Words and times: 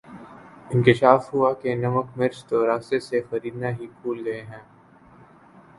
انکشاف 0.71 1.21
ہوا 1.33 1.51
کہ 1.61 1.69
نمک 1.83 2.07
مرچ 2.17 2.37
تو 2.47 2.57
راستے 2.67 2.97
سے 3.07 3.17
خریدنا 3.29 3.69
ہی 3.77 3.85
بھول 3.95 4.17
گئے 4.25 4.41
ہیں 4.41 4.63